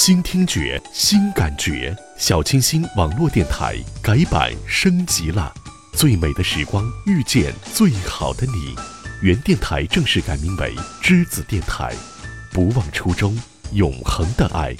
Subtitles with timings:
[0.00, 1.92] 新听觉，新感觉。
[2.16, 5.52] 小清新网络电台改版升级了，
[5.92, 8.76] 最美的时光遇见最好的你。
[9.22, 10.72] 原电台正式改名为
[11.02, 11.92] 栀子电台，
[12.52, 13.36] 不忘初衷，
[13.72, 14.72] 永恒的爱。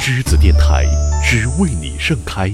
[0.00, 0.84] 栀子电台
[1.24, 2.52] 只为你盛开。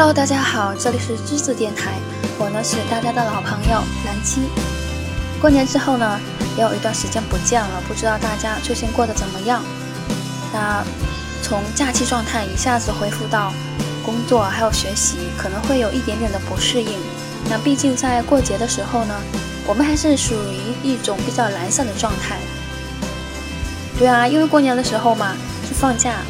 [0.00, 1.98] Hello，大家好，这里是栀子电台，
[2.38, 4.40] 我呢是大家的老朋友蓝七。
[5.38, 6.18] 过年之后呢，
[6.56, 9.62] 也有一段时间不见了，不知道大家最近过得怎么样？
[10.54, 10.82] 那
[11.42, 13.52] 从假期状态一下子恢复到
[14.02, 16.98] 工作还有学习，可能会有一点点的不适应。
[17.50, 19.14] 那毕竟在过节的时候呢，
[19.66, 22.38] 我们还是属于一种比较懒散的状态。
[23.98, 25.34] 对啊，因为过年的时候嘛
[25.68, 26.22] 是放假，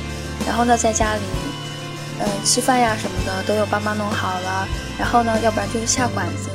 [0.44, 1.20] 然后呢在家里。
[2.20, 6.50] 嗯，吃饭呀什么的都有爸妈弄好了，然后呢，要不然就是下馆子，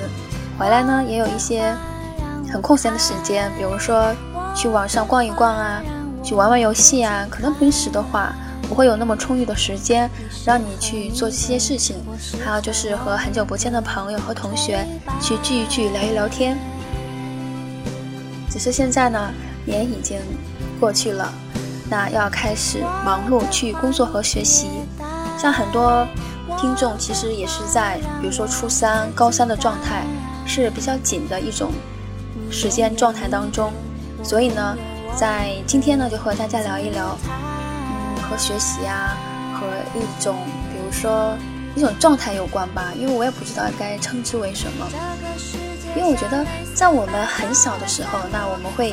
[0.60, 1.76] 回来呢也有一些
[2.52, 4.14] 很空闲的时间，比如说
[4.56, 5.82] 去网上逛一逛啊，
[6.24, 7.26] 去玩玩游戏啊。
[7.30, 8.36] 可能平时的话
[8.70, 10.10] 不会有那么充裕的时间
[10.46, 11.98] 让你去做这些事情，
[12.46, 14.86] 还有就是和很久不见的朋友和同学
[15.20, 16.56] 去聚一聚，聊一聊天。
[18.52, 19.34] 只是现在呢，
[19.66, 20.20] 年已经
[20.80, 21.34] 过去了，
[21.90, 24.68] 那要开始忙碌去工作和学习。
[25.38, 26.08] 像很多
[26.58, 30.04] 听众其实也是在，比如说初三、高三的状态
[30.46, 31.72] 是比较紧的一种
[32.50, 33.74] 时间状态当中，
[34.24, 34.78] 所以呢，
[35.16, 39.18] 在今天呢就和大家聊一聊，嗯，和学习啊，
[39.54, 39.68] 和
[40.00, 40.38] 一种
[40.72, 41.36] 比如说
[41.76, 44.88] 一种状态有关吧，因为我也不知道该称之为什么，
[45.96, 48.90] 因为我觉得在我们很小的时候，那我们会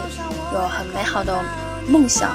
[0.52, 1.38] 有很美好的
[1.86, 2.30] 梦想，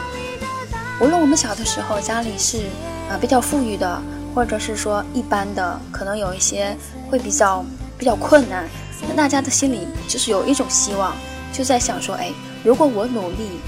[1.02, 2.61] 无论我们小的时候家里是。
[3.09, 4.02] 啊，比较富裕的，
[4.36, 6.75] 或者是说一般的，可能有一些
[7.09, 7.63] 会比较
[7.97, 8.67] 比较困难。
[9.08, 11.16] 那大家的心里就是有一种希望，
[11.53, 12.31] 就在想说，哎，
[12.63, 13.59] 如果我努力，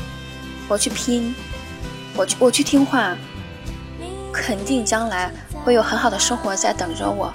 [0.68, 1.34] 我去拼，
[2.16, 3.16] 我去我去听话，
[4.34, 5.32] 肯定将来
[5.64, 7.32] 会有很好的生活在等着我。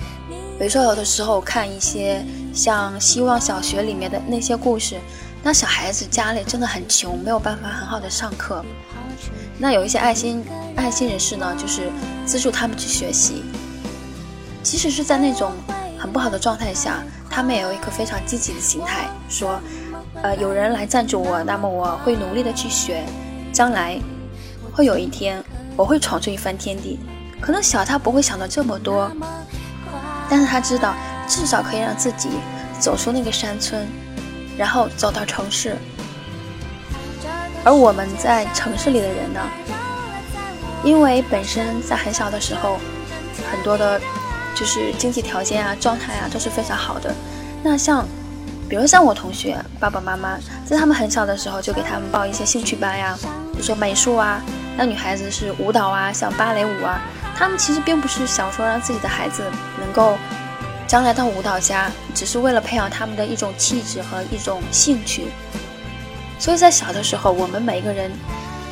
[0.58, 5.00] 比如说，有的时候看一些像《希望小学》里面的那些故事，
[5.46, 8.64] 那小孩子家里真的很穷，没有办法很好的上课。
[9.58, 10.42] 那有一些爱心
[10.74, 11.92] 爱心人士呢，就是
[12.24, 13.44] 资助他们去学习。
[14.62, 15.52] 即使是在那种
[15.98, 19.60] 很不好的状态下，他们也有一颗非常积极的心态，说，
[20.22, 23.04] 呃，有人来赞助我，那么我会努力的去学，
[23.52, 24.00] 将来
[24.72, 25.44] 会有一天
[25.76, 26.98] 我会闯出一番天地。
[27.38, 29.12] 可能小他不会想到这么多，
[30.30, 30.94] 但是他知道
[31.28, 32.30] 至少可以让自己
[32.80, 33.86] 走出那个山村，
[34.56, 35.76] 然后走到城市。
[37.64, 39.40] 而我们在城市里的人呢，
[40.82, 42.78] 因为本身在很小的时候，
[43.50, 43.98] 很多的，
[44.54, 47.14] 就是经济条件啊、状态啊都是非常好的。
[47.62, 48.06] 那像，
[48.68, 53.16] 比如像我同学爸爸妈妈，在他们很小的时候就给他们报一些兴趣班呀，
[53.52, 54.42] 比如说美术啊，
[54.76, 57.00] 那女孩子是舞蹈啊，像芭蕾舞啊，
[57.34, 59.42] 他们其实并不是想说让自己的孩子
[59.80, 60.18] 能够
[60.94, 65.26] 将来当舞蹈家，只是为了培养他们的一种气质和一种兴趣。
[66.38, 68.12] 所以在小的时候，我们每个人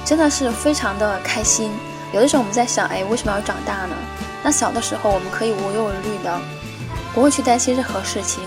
[0.05, 1.73] 真的是非常的开心。
[2.13, 3.97] 有的时候我们在想，哎，为什么要长大呢？
[4.41, 6.41] 那小的时候我们可以无忧无虑的，
[7.13, 8.45] 不会去担心任何事情，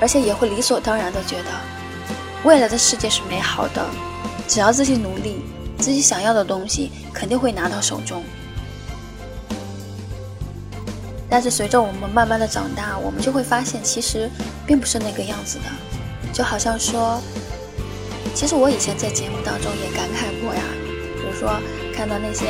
[0.00, 1.50] 而且也会理所当然的觉得，
[2.42, 3.84] 未来的世界是美好的，
[4.48, 5.42] 只要自己努力，
[5.76, 8.24] 自己想要的东西肯定会拿到手中。
[11.32, 14.28] 但是随着我们慢慢的长大，我们就会发现，其实
[14.66, 15.64] 并不是那个样子的，
[16.30, 17.18] 就好像说。
[18.34, 20.62] 其实我以前在节目当中也感慨过呀，
[21.16, 21.58] 比如说
[21.94, 22.44] 看到那些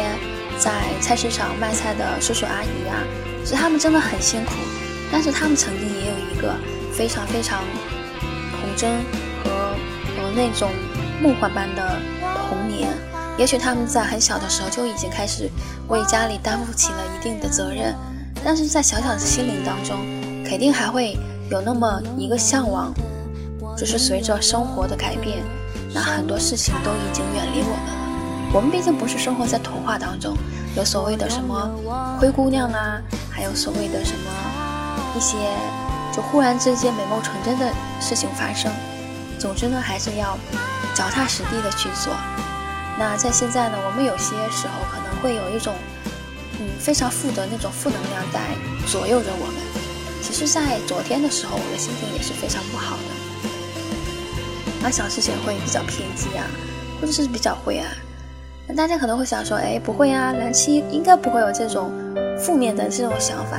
[0.58, 3.06] 在菜市场卖菜的叔叔阿姨呀，
[3.44, 4.50] 其实他们真的很辛苦，
[5.12, 6.52] 但是他们曾经也有一个
[6.92, 7.62] 非常非常
[8.50, 8.98] 童真
[9.44, 9.76] 和
[10.16, 10.68] 和那种
[11.22, 12.00] 梦幻般的
[12.48, 12.90] 童年。
[13.38, 15.48] 也许他们在很小的时候就已经开始
[15.86, 17.94] 为家里担负起了一定的责任，
[18.44, 19.98] 但是在小小的心灵当中，
[20.44, 21.16] 肯定还会
[21.50, 22.92] 有那么一个向往，
[23.76, 25.38] 就是随着生活的改变。
[25.94, 28.52] 那很多事情都已经远离我们了。
[28.54, 30.36] 我们毕竟不是生活在童话当中，
[30.76, 31.70] 有所谓的什么
[32.18, 33.00] 灰姑娘啊，
[33.30, 34.30] 还有所谓的什么
[35.16, 35.36] 一些
[36.14, 38.72] 就忽然之间美梦成真的事情发生。
[39.38, 40.36] 总之呢，还是要
[40.94, 42.12] 脚踏实地的去做。
[42.98, 45.74] 那在现在呢，我们有些时候可能会有一种
[46.62, 48.40] 嗯非常负的那种负能量在
[48.86, 49.56] 左右着我们。
[50.22, 53.02] 其实，在昨天的时候，我的心情也是非常不好的。
[54.80, 56.46] 那小事情会比较偏激啊，
[57.00, 57.86] 或者是比较灰啊。
[58.66, 61.92] 那大家可能会想说，哎，不会啊，蓝七应该不会有这种
[62.38, 63.58] 负面的这种想法，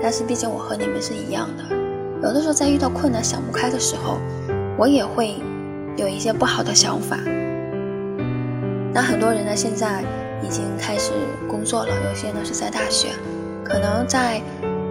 [0.00, 1.76] 但是毕竟我和你们是一样的，
[2.22, 4.18] 有的时候在遇到困难想不开的时候，
[4.78, 5.34] 我也会
[5.96, 7.18] 有一些不好的想法。
[8.94, 10.04] 那很多人呢，现在
[10.46, 11.10] 已经开始
[11.48, 13.08] 工作了，有些呢是在大学，
[13.64, 14.40] 可能在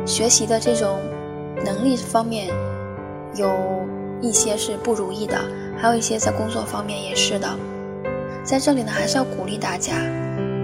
[0.05, 0.99] 学习的这种
[1.63, 2.47] 能力方面
[3.35, 3.49] 有
[4.21, 5.37] 一些是不如意的，
[5.77, 7.47] 还有一些在工作方面也是的。
[8.43, 9.93] 在这里呢，还是要鼓励大家，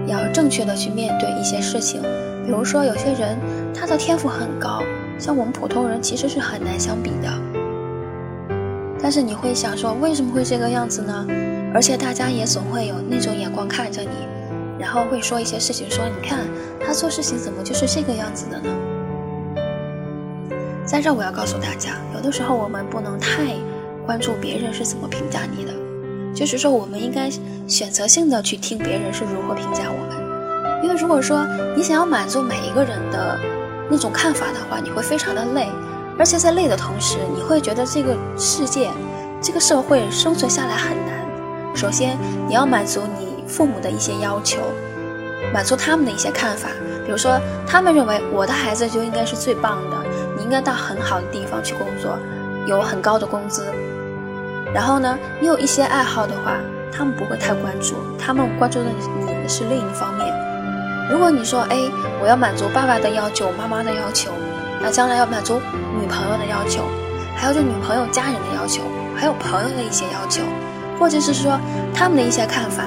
[0.06, 2.02] 要正确的去面对一些事情。
[2.44, 3.38] 比如说，有些人
[3.74, 4.82] 他的天赋很高，
[5.18, 7.28] 像我们普通人其实是很难相比的。
[9.00, 11.26] 但是你会想说，为什么会这个样子呢？
[11.74, 14.08] 而且大家也总会有那种眼光看着你，
[14.78, 16.40] 然后会说一些事情，说你看
[16.80, 18.70] 他做事情怎么就是这个样子的呢？
[20.84, 23.54] 在这我要告诉大家，有的时候我们不能太
[24.04, 25.72] 关注别人是怎么评价你的。
[26.34, 27.30] 就是说，我们应该
[27.68, 31.46] 选择性的去听别人是如何评价我们，因为如果说
[31.76, 33.38] 你想要满足每一个人的
[33.90, 35.68] 那种看法的话，你会非常的累，
[36.18, 38.90] 而且在累的同时，你会觉得这个世界、
[39.42, 41.76] 这个社会生存下来很难。
[41.76, 42.16] 首先，
[42.48, 44.62] 你要满足你父母的一些要求，
[45.52, 46.70] 满足他们的一些看法，
[47.04, 49.96] 比如说，他们认为我的孩子就应该是最棒的，
[50.38, 52.16] 你应该到很好的地方去工作，
[52.66, 53.66] 有很高的工资。
[54.72, 56.56] 然后呢，你有一些爱好的话，
[56.90, 60.26] 他们不会太关注，他们关注的你的是另一方面。
[61.10, 61.76] 如果你说，哎，
[62.22, 64.30] 我要满足爸爸的要求，妈妈的要求，
[64.80, 65.60] 那将来要满足
[66.00, 66.84] 女朋友的要求，
[67.36, 68.80] 还有就女朋友家人的要求，
[69.14, 70.42] 还有朋友的一些要求，
[70.98, 71.60] 或者是说
[71.92, 72.84] 他们的一些看法，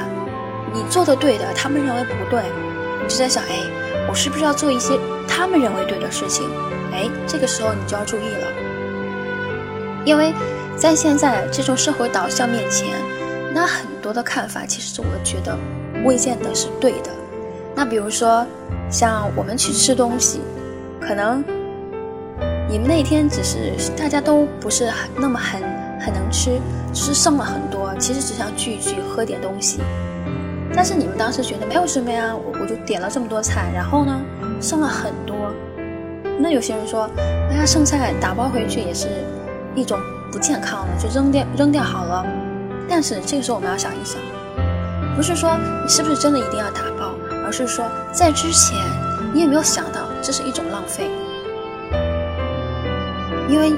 [0.76, 2.44] 你做的对的，他们认为不对，
[3.02, 3.62] 你就在想，哎，
[4.08, 6.46] 我是不是要做一些他们认为对的事情？
[6.92, 8.48] 哎，这个时候你就要注意了，
[10.06, 10.34] 因为。
[10.78, 12.90] 在现在这种社会导向面前，
[13.54, 15.58] 那很多的看法其实我觉得
[16.04, 17.10] 未见得是对的。
[17.74, 18.46] 那比如说，
[18.92, 20.42] 像我们去吃东西，
[21.00, 21.42] 可能
[22.70, 25.62] 你们那天只是大家都不是很那么很
[25.98, 26.60] 很能吃，
[26.94, 29.80] 只是剩了很多，其实只想聚一聚喝点东西。
[30.74, 34.22] 但是你们当时觉得没有什么呀，我我就点了这么多菜，然后呢
[34.62, 35.36] 剩了很多。
[36.40, 37.10] 那有些人说，
[37.50, 39.08] 哎呀，剩菜打包回去也是
[39.76, 40.00] 一种。
[40.32, 42.26] 不健康的就扔掉扔掉好了，
[42.90, 44.20] 但是这个时候我们要想一想，
[45.16, 47.14] 不是说你是不是真的一定要打包，
[47.46, 48.78] 而是说在之前
[49.34, 51.10] 你有没有想到这是一种浪费？
[53.48, 53.72] 因为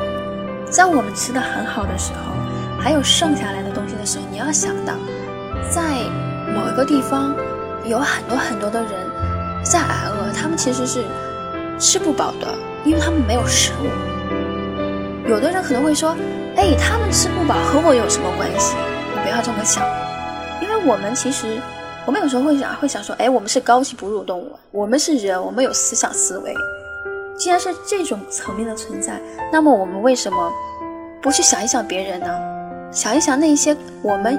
[0.68, 2.34] 在我们吃的很好的时候，
[2.82, 4.96] 还有剩下来的东西的时候，你要想到，
[5.70, 5.84] 在
[6.58, 7.36] 某一个地方
[7.86, 8.92] 有很多很多的人
[9.64, 11.04] 在挨饿，他们其实是
[11.78, 12.48] 吃不饱的，
[12.84, 15.30] 因为他们没有食物。
[15.30, 16.16] 有的人可能会说。
[16.60, 18.76] 哎，他们吃不饱和我有什么关系？
[19.14, 19.86] 你不要这么想，
[20.60, 21.62] 因为我们其实，
[22.04, 26.52] 我们有时候会想，会想说，哎，我们是高级哺乳动物，我们是人，我们有思想思维。
[27.38, 29.22] 既然是这种层面的存在，
[29.54, 30.52] 那么我们为什么
[31.22, 32.28] 不去想一想别人呢？
[32.92, 34.36] 想一想那些我们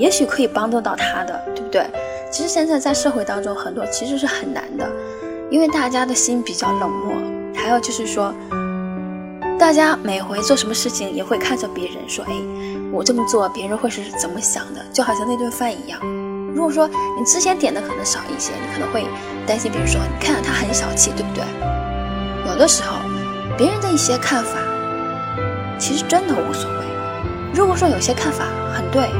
[0.00, 1.86] 也许可以帮得到他的，对不对？
[2.32, 4.88] 其实现在在社会当中，很多其实是很难的，
[5.50, 7.14] 因为大家的心比较冷漠，
[7.54, 8.34] 还有就是说。
[9.58, 12.32] 大家每回做什么事情也会看着别人说：“哎，
[12.90, 16.00] 我这么做，别人会是怎么想的？”就好像那顿饭一样。
[16.54, 19.04] 如果说你之前点的可能少一些，你可能会
[19.46, 21.44] 担心，比如说，你看他很小气，对不对？
[22.50, 22.96] 有的时候，
[23.58, 24.56] 别人的一些看法，
[25.78, 26.76] 其实真的无所谓。
[27.52, 29.10] 如果说有些看法很对，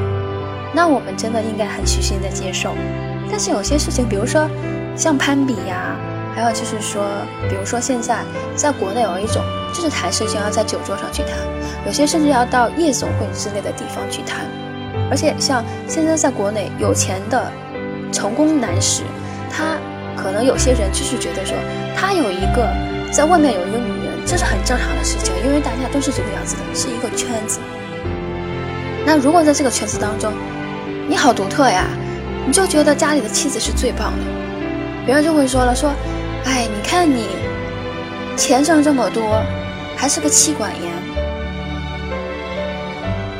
[0.75, 2.75] 那我们真的应该很虚心的接受。
[3.31, 4.49] 但是有些事情，比如说
[4.97, 5.97] 像攀比呀。
[6.33, 7.05] 还有就是说，
[7.50, 8.21] 比如说现在
[8.55, 9.43] 在国内有一种，
[9.75, 11.33] 就是谈事情要在酒桌上去谈，
[11.85, 14.47] 有些甚至要到夜总会之类的地方去谈。
[15.11, 17.50] 而且像现在在国内有钱的
[18.12, 19.03] 成功男士，
[19.50, 19.77] 他
[20.17, 21.55] 可能有些人就是觉得说，
[21.97, 22.69] 他有一个
[23.12, 27.59] 在外面有一个女人，这是很正常的事情，因为大家都是这个样子的，是一个圈子。
[29.05, 30.33] 那如果在这个圈子当中，
[31.11, 31.88] 你好独特呀，
[32.47, 34.25] 你就觉得家里的妻子是最棒的，
[35.05, 35.90] 别人就会说了说。
[36.45, 37.26] 哎，你看你
[38.37, 39.43] 钱挣这么多，
[39.97, 40.93] 还是个妻管严。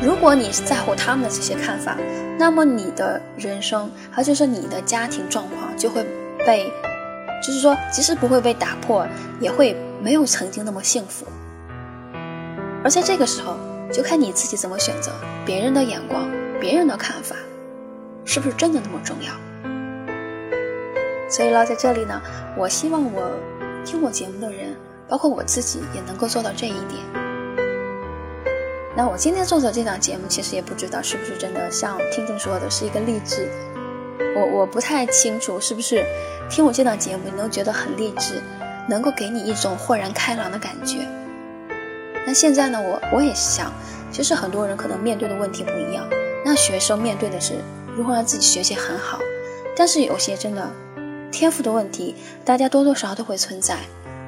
[0.03, 1.97] 如果你在乎他们的这些看法，
[2.37, 6.05] 那么你的人生，还有就是你的家庭状况，就会
[6.45, 6.69] 被，
[7.41, 9.07] 就是说，即使不会被打破，
[9.39, 11.25] 也会没有曾经那么幸福。
[12.83, 13.57] 而在这个时候，
[13.93, 15.13] 就看你自己怎么选择。
[15.47, 16.29] 别人的眼光，
[16.61, 17.37] 别人的看法，
[18.25, 19.33] 是不是真的那么重要？
[21.29, 22.21] 所以呢，在这里呢，
[22.57, 23.31] 我希望我
[23.85, 24.77] 听我节目的人，
[25.09, 27.01] 包括我自己，也能够做到这一点。
[28.97, 33.49] 那我今天做的这档节目，其实也不知道是不是真的像听众说的是一个励志，
[34.37, 36.05] 我我不太清楚是不是
[36.51, 38.43] 听我这档节目你都觉得很励志，
[38.89, 40.99] 能够给你一种豁然开朗的感觉。
[42.27, 43.73] 那现在呢，我我也想，
[44.11, 46.05] 其实很多人可能面对的问题不一样。
[46.45, 47.55] 那学生面对的是
[48.01, 49.19] 如何让自己学习很好，
[49.77, 50.67] 但是有些真的
[51.31, 52.15] 天赋的问题，
[52.47, 53.77] 大家多多少少都会存在。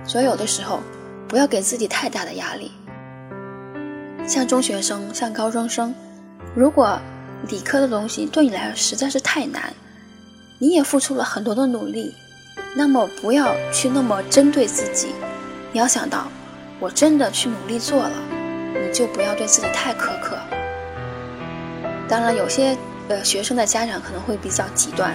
[0.05, 0.81] 所以有的时候
[1.27, 2.71] 不要给自己太大的压力。
[4.29, 5.95] 像中学生，像高中生，
[6.55, 7.01] 如果
[7.49, 9.73] 理科的东西对你来说实在是太难，
[10.59, 12.15] 你也付出了很多的努力，
[12.77, 15.15] 那么不要去那么针对自己。
[15.73, 16.29] 你要想到，
[16.79, 18.13] 我真的去努力做了，
[18.75, 20.37] 你就不要对自己太苛刻。
[22.07, 22.77] 当然，有些
[23.09, 25.13] 呃学生的家长可能会比较极端，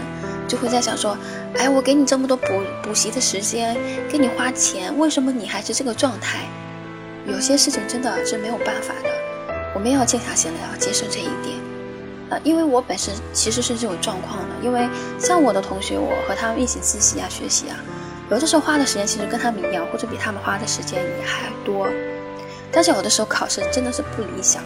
[0.47, 1.17] 就会在想说，
[1.55, 2.47] 哎，我给你这么多补
[2.83, 3.77] 补习的时间，
[4.09, 6.45] 给你花钱，为什么你还是这个状态？
[7.25, 9.09] 有些事情真的是没有办法的，
[9.75, 11.55] 我们要静下心来，要接受这一点。
[12.29, 14.87] 呃，因为我本身其实是这种状况的，因为
[15.19, 17.77] 像我的同学，我和他们一起自习啊、学习啊，
[18.29, 21.87] 有的时候花的时间其实跟他们一样，或者比他们花的时间也还多。
[22.71, 24.61] 但是有的时候考试真的是不理想。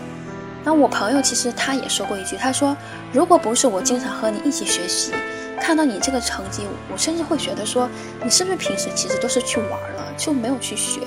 [0.63, 2.75] 那我朋友其实他也说过一句，他说
[3.11, 5.11] ：“如果不是我经常和你一起学习，
[5.59, 7.89] 看到你这个成绩，我甚至会觉得说，
[8.23, 11.01] 你是不是平时其实都是去玩了，就没有去学。”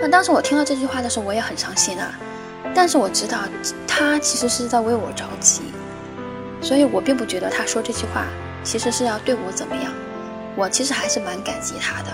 [0.00, 2.18] 那当时我听到这句话的时候，我也很伤心啊。
[2.74, 3.38] 但是我知道
[3.86, 5.62] 他其实是在为我着急，
[6.60, 8.24] 所以我并不觉得他说这句话
[8.64, 9.92] 其实是要对我怎么样。
[10.56, 12.10] 我其实还是蛮感激他的。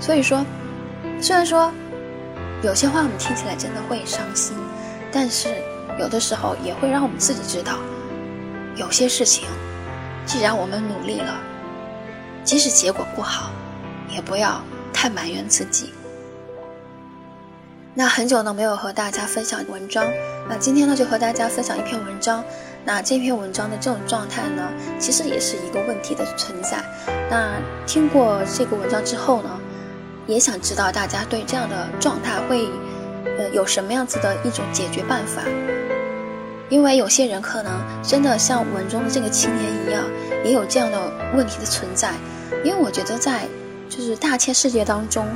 [0.00, 0.44] 所以说，
[1.20, 1.70] 虽然说
[2.62, 4.56] 有些话我们听起来真的会伤心，
[5.10, 5.48] 但是
[5.98, 7.78] 有的时候也会让我们自己知道，
[8.76, 9.48] 有些事情
[10.26, 11.34] 既然我们努力了，
[12.44, 13.50] 即使结果不好，
[14.10, 14.60] 也不要
[14.92, 15.92] 太埋怨自己。
[17.94, 20.04] 那很久呢没有和大家分享文章，
[20.48, 22.44] 那今天呢就和大家分享一篇文章。
[22.84, 24.62] 那这篇文章的这种状态呢，
[24.98, 26.78] 其实也是一个问题的存在。
[27.28, 29.50] 那听过这个文章之后呢，
[30.26, 32.68] 也想知道大家对这样的状态会，
[33.38, 35.42] 呃，有什么样子的一种解决办法？
[36.68, 37.72] 因为有些人可能
[38.02, 40.04] 真的像文中的这个青年一样，
[40.44, 40.98] 也有这样的
[41.34, 42.12] 问题的存在。
[42.64, 43.46] 因为我觉得在
[43.88, 45.26] 就是大千世界当中。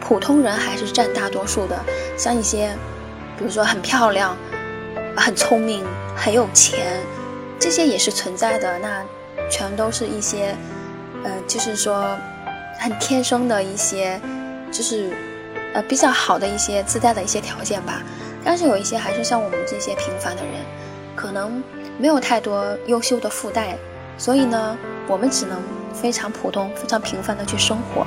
[0.00, 1.82] 普通人还是占大多数的，
[2.18, 2.76] 像一些，
[3.38, 4.36] 比如说很漂亮、
[5.16, 5.82] 很聪明、
[6.14, 7.00] 很有钱，
[7.58, 8.78] 这些也是存在的。
[8.80, 9.02] 那
[9.48, 10.54] 全都是一些，
[11.22, 12.18] 呃，就是说
[12.78, 14.20] 很天生的一些，
[14.70, 15.10] 就是
[15.74, 18.02] 呃比较好的一些自带的一些条件吧。
[18.42, 20.52] 但是有一些还是像我们这些平凡的人，
[21.14, 21.62] 可能
[21.98, 23.76] 没有太多优秀的附带，
[24.16, 24.76] 所以呢，
[25.06, 25.60] 我们只能
[25.92, 28.06] 非常普通、非常平凡的去生活。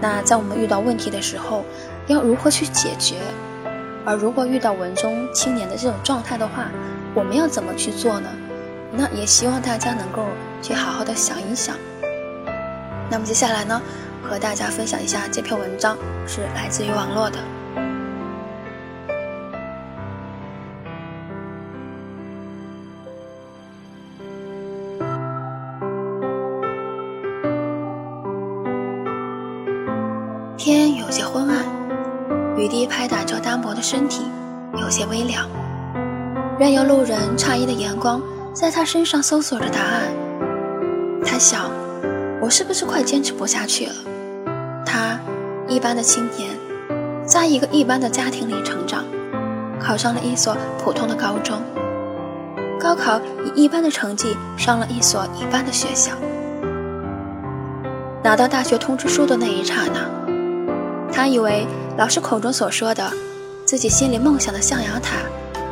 [0.00, 1.64] 那在我们遇到问题的时候，
[2.06, 3.16] 要如何去解决？
[4.04, 6.70] 而如果遇到文中青年的这种状态的话，
[7.14, 8.28] 我们要怎么去做呢？
[8.92, 10.24] 那也希望大家能够
[10.62, 11.76] 去好好的想一想。
[13.10, 13.82] 那么接下来呢，
[14.28, 17.38] 和大家分享一下这篇文章，是来自于网络的。
[30.58, 31.64] 天有些昏暗，
[32.56, 34.22] 雨滴拍打着单薄的身体，
[34.74, 35.48] 有些微凉。
[36.58, 38.20] 任由路人诧异的眼光
[38.52, 40.02] 在他身上搜索着答案。
[41.24, 41.70] 他想：
[42.40, 43.94] 我是不是快坚持不下去了？
[44.86, 45.20] 他，
[45.66, 46.56] 一般的青年，
[47.26, 49.04] 在一个一般的家庭里成长，
[49.80, 51.60] 考上了一所普通的高中，
[52.78, 56.12] 高考以一般的成绩上了一所一般的学校。
[58.22, 60.08] 拿到大学通知书的那一刹那。
[61.12, 61.66] 他以为
[61.96, 63.10] 老师口中所说的
[63.64, 65.16] 自己心里梦想的象牙塔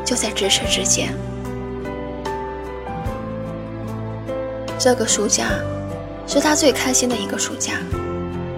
[0.04, 1.12] 就在咫尺之间。
[4.78, 5.44] 这个暑假
[6.26, 7.75] 是他最开心的一个暑假，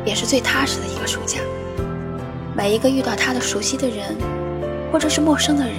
[0.07, 1.41] 也是最踏实的一个暑假。
[2.57, 4.17] 每一个遇到他的熟悉的人，
[4.91, 5.75] 或者是陌生的人，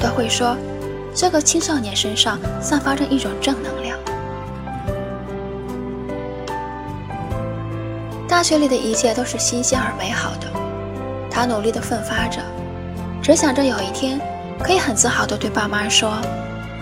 [0.00, 0.56] 都会说，
[1.14, 3.98] 这个青少年身上散发着一种正能量。
[8.26, 10.46] 大学里的一切都是新鲜而美好的，
[11.30, 12.40] 他努力地奋发着，
[13.22, 14.18] 只想着有一天
[14.62, 16.10] 可以很自豪地对爸妈说：“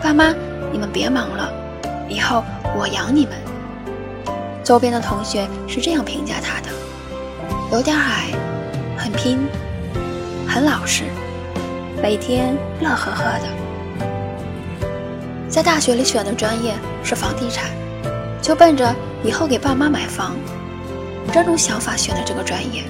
[0.00, 0.32] 爸妈，
[0.70, 1.52] 你们别忙了，
[2.08, 2.44] 以后
[2.78, 3.34] 我养你们。”
[4.62, 6.68] 周边的同学是这样评价他的：
[7.72, 8.30] 有点矮，
[8.96, 9.38] 很拼，
[10.46, 11.04] 很老实，
[12.02, 13.48] 每天乐呵呵的。
[15.48, 17.70] 在大学里选的专业是房地产，
[18.40, 20.36] 就奔着以后给爸妈买房。
[21.32, 22.84] 这种想法选的这个专业，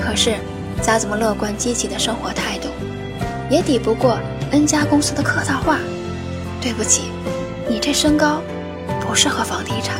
[0.00, 0.36] 可是
[0.80, 2.68] 再怎么乐观积极的生活态度，
[3.50, 4.18] 也抵不过
[4.50, 5.78] N 家公司的客套话。
[6.60, 7.10] 对不起，
[7.68, 8.40] 你这身高
[9.00, 9.94] 不不适合房地产。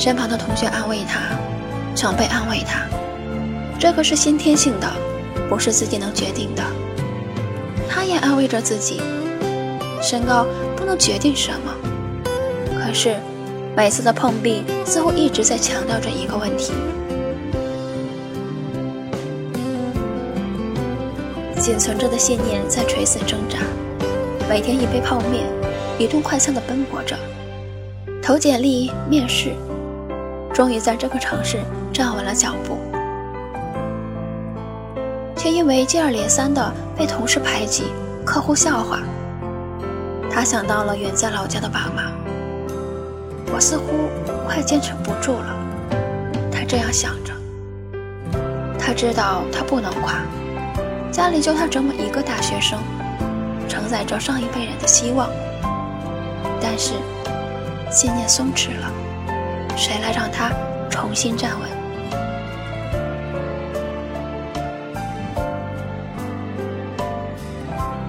[0.00, 1.20] 身旁的同学安慰他，
[1.94, 2.86] 长辈安慰他，
[3.78, 4.90] 这个是先天性的，
[5.46, 6.62] 不是自己能决定的。
[7.86, 8.98] 他也安慰着自己，
[10.00, 11.74] 身高不能决定什么。
[12.82, 13.14] 可是
[13.76, 16.72] 每次的碰壁，似乎一直在强调着一个问题：
[21.58, 23.58] 仅存着的信念在垂死挣扎，
[24.48, 25.44] 每天一杯泡面，
[25.98, 27.14] 一顿快餐的奔波着，
[28.22, 29.52] 投简历、面试。
[30.60, 31.56] 终于在这个城市
[31.90, 32.76] 站稳了脚步，
[35.34, 37.84] 却因为接二连三的被同事排挤、
[38.26, 38.98] 客户笑话，
[40.30, 42.12] 他想到了远在老家的爸妈。
[43.50, 44.10] 我似乎
[44.46, 45.56] 快坚持不住了，
[46.52, 47.32] 他这样想着。
[48.78, 50.16] 他知道他不能垮，
[51.10, 52.78] 家里就他这么一个大学生，
[53.66, 55.30] 承载着上一辈人的希望，
[56.60, 56.92] 但是
[57.90, 58.92] 信念松弛了。
[59.76, 60.50] 谁来让他
[60.90, 61.68] 重新站稳？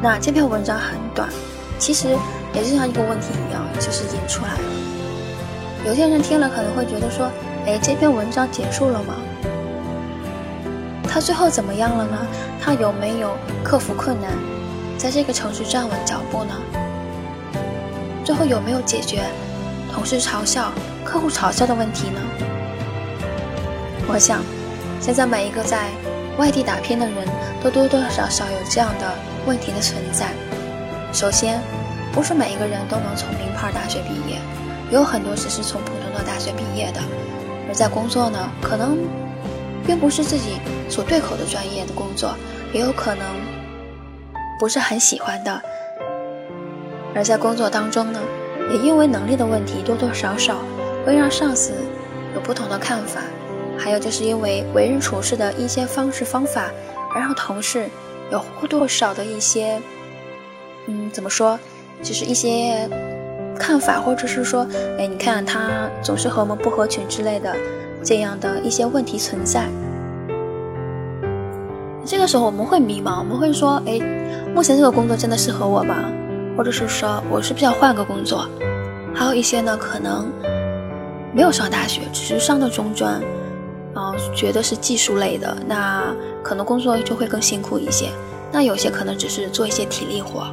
[0.03, 1.29] 那这篇文章很短，
[1.77, 2.07] 其实
[2.53, 4.59] 也就像一个问题一样，就是引出来了。
[5.85, 7.31] 有些人听了可能会觉得说
[7.67, 9.13] ：“哎，这篇文章结束了吗？
[11.07, 12.17] 他最后怎么样了呢？
[12.59, 14.31] 他有没有克服困难，
[14.97, 16.55] 在这个城市站稳脚步呢？
[18.25, 19.23] 最后有没有解决
[19.93, 20.71] 同事嘲笑？”
[21.11, 22.21] 客户嘲笑的问题呢？
[24.07, 24.41] 我想，
[25.01, 25.89] 现在每一个在
[26.37, 27.27] 外地打拼的人
[27.61, 29.13] 都多多少少有这样的
[29.45, 30.29] 问题的存在。
[31.11, 31.59] 首先，
[32.13, 34.39] 不是每一个人都能从名牌大学毕业，
[34.89, 37.01] 有很多只是从普通的大学毕业的。
[37.67, 38.97] 而在工作呢，可能
[39.85, 42.35] 并不是自己所对口的专业的工作，
[42.71, 43.25] 也有可能
[44.57, 45.61] 不是很喜欢的。
[47.13, 48.19] 而在工作当中呢，
[48.71, 50.55] 也因为能力的问题，多多少少。
[51.05, 51.73] 会让上司
[52.35, 53.21] 有不同的看法，
[53.77, 56.71] 还有就是因为为人处事的一些方式方法，
[57.13, 57.89] 而让同事
[58.31, 59.81] 有或多或少的一些，
[60.87, 61.59] 嗯，怎么说，
[62.03, 62.87] 就是一些
[63.57, 64.65] 看法，或者是说，
[64.99, 67.55] 哎，你看他总是和我们不合群之类的，
[68.03, 69.67] 这样的一些问题存在。
[72.05, 73.99] 这个时候我们会迷茫，我们会说，哎，
[74.53, 75.95] 目前这个工作真的适合我吗？
[76.57, 78.47] 或者是说，我是不是要换个工作？
[79.13, 80.31] 还有一些呢，可能。
[81.33, 83.21] 没有上大学，只是上的中专，
[83.95, 86.13] 嗯，觉得是技术类的，那
[86.43, 88.09] 可能工作就会更辛苦一些。
[88.51, 90.45] 那有些可能只是做一些体力活，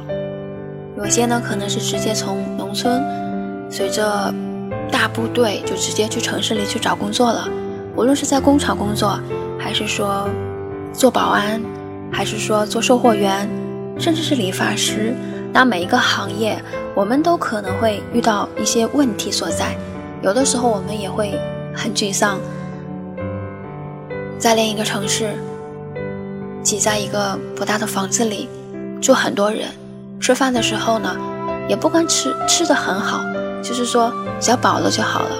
[0.97, 3.03] 有些呢可能是直接从农村
[3.69, 4.33] 随着
[4.89, 7.47] 大部队就直接去城市里去找工作了。
[7.97, 9.19] 无论是在工厂工作，
[9.59, 10.29] 还是说
[10.93, 11.61] 做保安，
[12.09, 13.49] 还是说做售货员，
[13.99, 15.13] 甚至是理发师，
[15.51, 16.57] 那每一个行业，
[16.95, 19.75] 我们都可能会遇到一些问题所在。
[20.21, 21.39] 有的时候我们也会
[21.73, 22.39] 很沮丧，
[24.37, 25.33] 在另一个城市，
[26.61, 28.49] 挤在一个不大的房子里，
[29.01, 29.69] 住很多人，
[30.19, 31.15] 吃饭的时候呢，
[31.69, 33.21] 也不光吃吃的很好，
[33.63, 35.35] 就是说只要饱了就好了。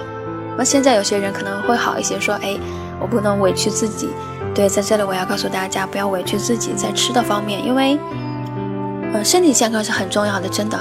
[0.56, 2.58] 那现在有些人可能会好一些，说哎，
[3.00, 4.08] 我不能委屈自己。
[4.54, 7.98] 对，在这里我要告诉大家，不要委屈自己在吃的方面，因为，
[9.14, 10.78] 嗯，身体健康是很重要的，真的。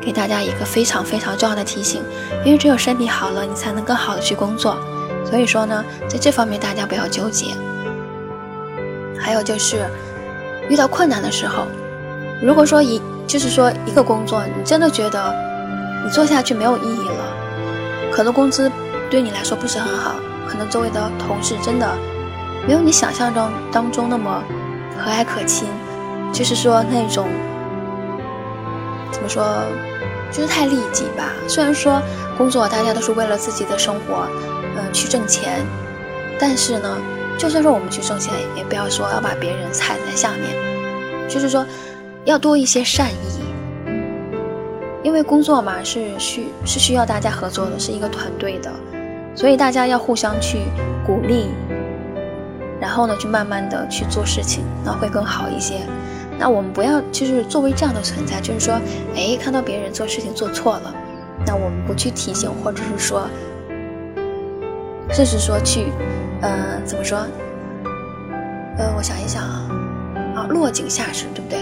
[0.00, 2.02] 给大家一个非常非常重要的提醒，
[2.44, 4.76] 因为只有身体好了，你才能更好的去工作。
[5.24, 7.54] 所以说呢，在这方面大家不要纠结。
[9.18, 9.84] 还有就是，
[10.68, 11.66] 遇到困难的时候，
[12.42, 15.34] 如果说一就是说一个工作，你真的觉得
[16.04, 18.70] 你做下去没有意义了，可能工资
[19.10, 20.14] 对你来说不是很好，
[20.48, 21.86] 可能周围的同事真的
[22.66, 24.42] 没有你想象中当中那么
[24.96, 25.68] 和蔼可亲，
[26.32, 27.28] 就是说那种
[29.28, 29.44] 说？
[30.30, 31.32] 就是太利己吧。
[31.48, 32.02] 虽然说
[32.36, 34.28] 工作大家都是为了自己的生活，
[34.76, 35.64] 嗯，去挣钱，
[36.38, 36.98] 但是呢，
[37.38, 40.54] 就算说我们去挣钱，也不要说要把别人踩在下面。
[41.30, 41.64] 就是说，
[42.26, 43.40] 要多一些善意，
[45.02, 48.70] 因为工作嘛是需是需要大家合作的，是一个团队的，
[49.34, 50.58] 所以大家要互相去
[51.06, 51.46] 鼓励，
[52.78, 55.76] 然后呢，去慢慢的去做事情，那会更好一些。
[56.38, 58.74] 那我们不要就是作为这样的存在，就是说，
[59.16, 60.94] 哎，看到别人做事情做错了，
[61.44, 63.28] 那我们不去提醒，或者是说，
[65.10, 65.92] 甚至说去，
[66.40, 67.18] 呃，怎么说？
[68.78, 69.68] 呃，我想一想啊，
[70.36, 71.58] 啊，落井下石，对不对？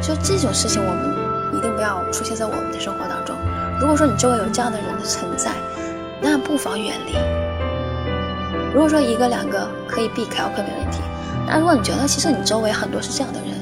[0.00, 3.36] 就这种事情，我们一定不要出现在我们的生活当中。
[3.78, 5.50] 如果说你周围有这样的人的存在，
[6.22, 7.12] 那不妨远离。
[8.72, 11.00] 如果说一个两个可以避开，OK，没问题。
[11.46, 13.57] 那如果你觉得其实你周围很多是这样的人，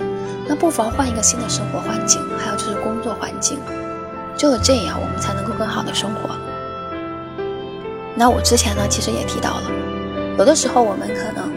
[0.49, 3.59] 那不妨换一个新的生活环境，还有就是工作环境，
[4.37, 6.37] 只有这样，我们才能够更好的生活。
[8.15, 9.63] 那我之前呢，其实也提到了，
[10.39, 11.51] 有的时候我们可能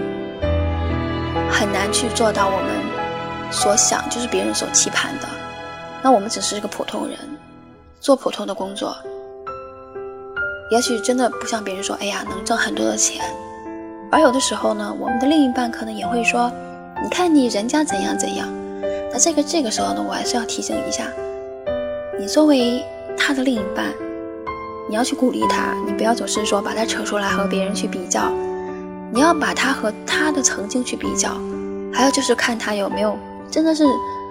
[1.49, 5.28] 很难去做到我们所想，就是别人所期盼的。
[6.02, 7.17] 那我们只是一个普通人，
[7.99, 8.95] 做普通的工作，
[10.71, 13.23] 也许真的不像别人说，哎呀，能挣很多的钱。
[14.12, 16.52] 而有的时候呢，我们的另一半可能也会说，
[17.04, 18.49] 你看你人家怎样怎样。
[19.12, 21.06] 那这个这个时候呢，我还是要提醒一下，
[22.19, 22.84] 你作为
[23.17, 23.93] 他的另一半。
[24.88, 28.32] 你要去鼓励他，你不要总是说把他扯出来和别人去比较，
[29.12, 31.30] 你要把他和他的曾经去比较，
[31.93, 33.15] 还有就是看他有没有
[33.52, 33.84] 真的是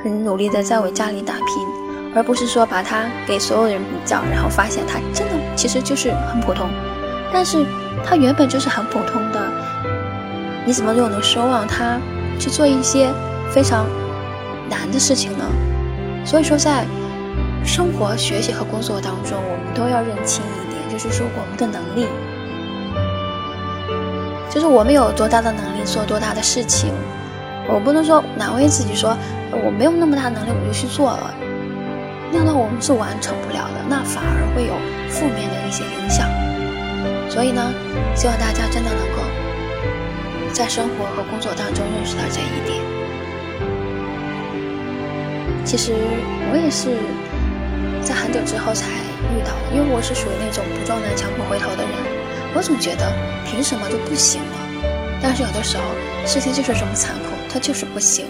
[0.03, 1.64] 很努力的在为家里打拼，
[2.12, 6.69] 而不是说把他给所有人比较，然后发现他真的其实就是很普通，
[7.33, 7.64] 但是
[8.05, 9.41] 他原本就是很普通的，
[10.67, 12.01] 你怎么又能奢望他
[12.37, 13.09] 去做一些
[13.53, 13.87] 非常
[14.90, 15.44] 的事情呢？
[16.24, 16.85] 所以说在。
[17.64, 22.07] 生活、学习和工作当中，我们都要认清一点，就是说我们的能力，
[24.48, 26.94] 就是我们有多大的能力做多大的事情。
[27.68, 29.14] 我不能说难为自己，说
[29.53, 31.35] 我没有那么大能力我就去做了，
[32.31, 34.72] 那样的话我们是完成不了的，那反而会有
[35.11, 36.27] 负面的一些影响。
[37.29, 37.61] 所以呢，
[38.14, 39.20] 希望大家真的能够
[40.55, 42.88] 在生活和工作当中认识到这一点。
[45.69, 45.93] 其实
[46.51, 46.89] 我也是。
[48.01, 48.87] 在很久之后才
[49.37, 51.93] 遇到的，因为我是属于那种不撞南墙不回头的人，
[52.55, 53.05] 我总觉得
[53.45, 54.57] 凭什么就不行了？
[55.21, 55.85] 但是有的时候
[56.25, 58.25] 事情就是这么残酷，它就是不行。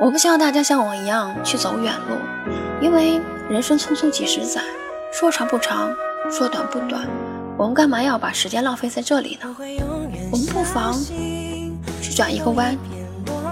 [0.00, 2.16] 我不希望大家像我一样去走远路，
[2.80, 4.60] 因为人生匆匆几十载，
[5.12, 5.94] 说长不长，
[6.28, 7.06] 说短不短，
[7.56, 9.54] 我们干嘛要把时间浪费在这里呢？
[10.32, 10.92] 我们不妨
[12.02, 12.76] 去转一个弯，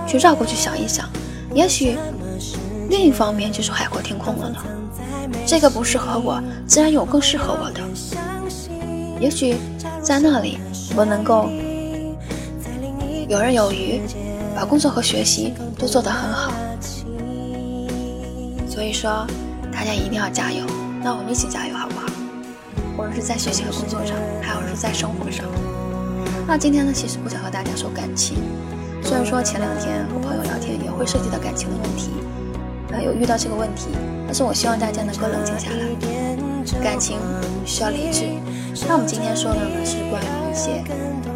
[0.09, 1.09] 去绕过去想一想，
[1.55, 1.97] 也许。
[2.91, 4.59] 另一方面就是海阔天空了呢。
[5.47, 7.81] 这个不适合我，自然有更适合我的。
[9.19, 9.57] 也许
[10.03, 10.59] 在那里，
[10.95, 11.49] 我能够
[13.29, 14.03] 游刃有余，
[14.55, 16.53] 把工作和学习都做得很好。
[18.69, 19.27] 所以说，
[19.73, 20.67] 大家一定要加油。
[21.03, 22.07] 那我们一起加油，好不好？
[22.99, 25.47] 无论是在学习和工作上，还有是在生活上。
[26.47, 28.37] 那今天呢，其实不想和大家说感情。
[29.03, 32.11] 虽然说前两天和朋友聊天也会涉及到感情的问题。
[33.03, 33.89] 有遇到这个问题，
[34.27, 35.77] 但是我希望大家能够冷静下来。
[36.83, 37.19] 感情
[37.67, 38.27] 需要理智。
[38.87, 40.85] 那我们今天说的呢，是关于一些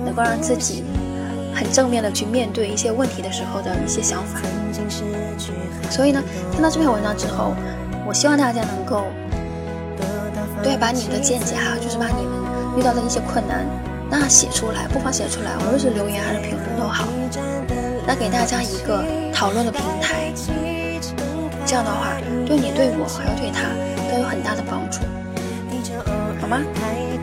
[0.04, 0.84] 能够让自己
[1.54, 4.40] 很正面的去面对一些问题的时候的一些想法。
[5.90, 7.52] 所以呢，听到这篇文章之后，
[8.06, 9.02] 我希望大家能够
[10.62, 12.32] 对把你们的见解哈，就是把你们
[12.78, 13.66] 遇到的一些困难，
[14.08, 17.08] 那写出来，不妨写出来，无论是留言还是评论都好，
[18.06, 20.32] 那给大家一个讨论的平台，
[21.66, 22.14] 这样的话
[22.46, 23.68] 对你对我还有对他
[24.10, 25.00] 都有很大的帮助，
[26.40, 26.62] 好吗？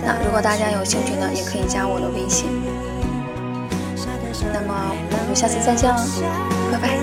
[0.06, 2.50] 那如果大家有兴趣呢，也可以加我的微信。
[4.52, 4.74] 那么
[5.10, 6.06] 我们下次再见了，
[6.72, 7.00] 拜拜。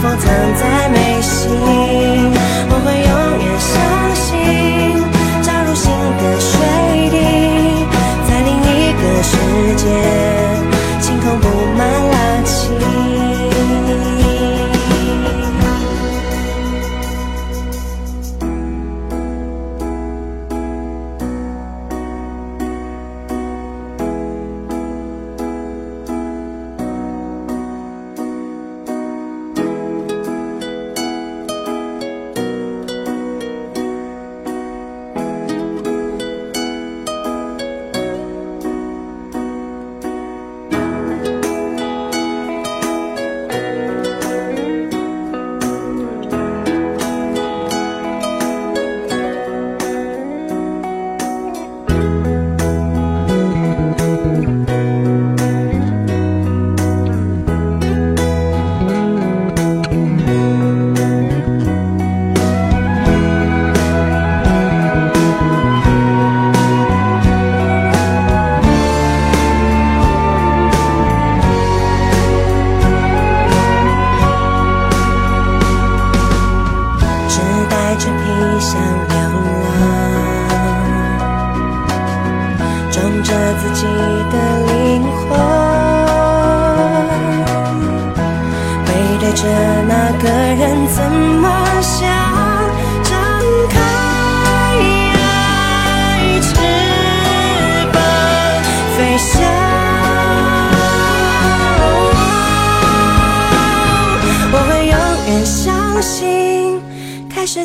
[0.00, 0.37] 放在。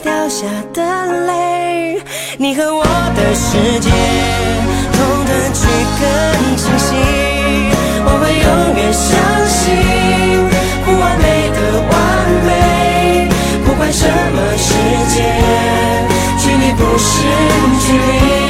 [0.02, 0.82] 掉下的
[1.28, 2.02] 泪，
[2.38, 3.90] 你和我的世界，
[4.94, 5.68] 同等去
[6.00, 6.02] 更
[6.58, 6.96] 清晰。
[8.06, 9.10] 我会永远相
[9.48, 9.62] 信，
[10.86, 11.58] 不完美的
[11.90, 11.94] 完
[12.46, 12.50] 美，
[13.66, 14.68] 不管什么世
[15.14, 15.16] 界，
[16.40, 17.12] 距离不是
[17.86, 18.43] 距离。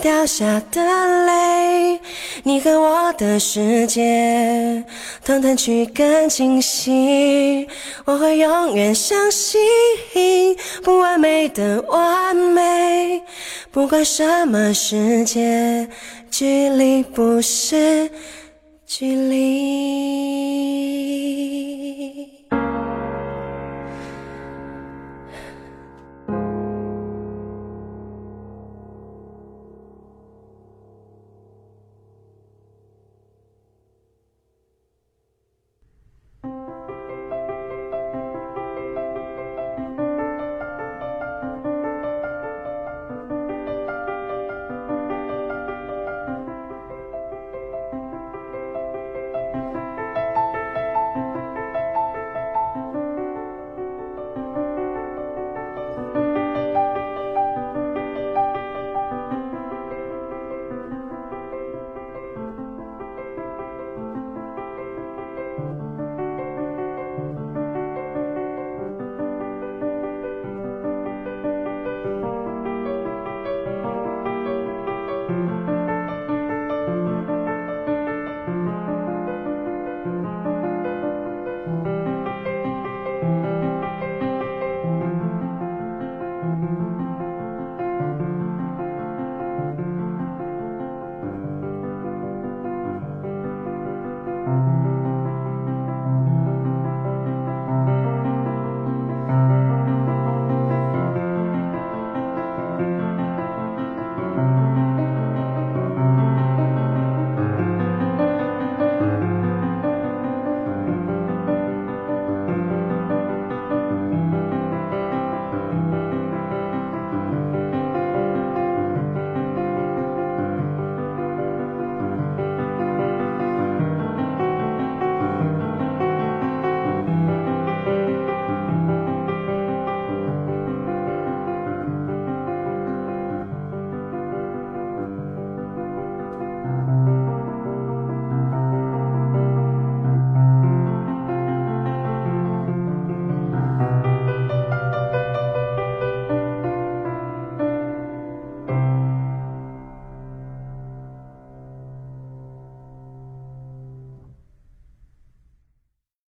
[0.00, 2.00] 掉下的泪，
[2.42, 4.84] 你和我的世界，
[5.24, 7.66] 同等去更清晰。
[8.04, 9.60] 我会永远相信，
[10.82, 13.22] 不完美的完美，
[13.70, 15.88] 不管什么世界，
[16.30, 18.10] 距离不是
[18.86, 19.46] 距离。